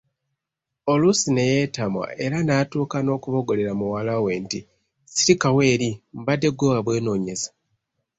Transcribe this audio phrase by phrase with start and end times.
[0.91, 4.59] Oluusi ne yeetamwa era n’atuuka n’okuboggolera muwalawe nti,
[5.15, 5.89] Sirikawo eri
[6.19, 7.49] mbadde ggwe wabwenoonyeza.